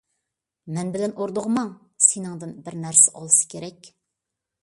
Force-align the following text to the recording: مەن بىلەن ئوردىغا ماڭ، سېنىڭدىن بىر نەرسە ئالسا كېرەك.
مەن 0.77 0.87
بىلەن 0.95 1.13
ئوردىغا 1.19 1.51
ماڭ، 1.57 1.69
سېنىڭدىن 2.05 2.57
بىر 2.69 2.79
نەرسە 2.87 3.15
ئالسا 3.21 3.47
كېرەك. 3.55 3.93